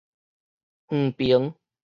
[0.87, 1.53] 遠爿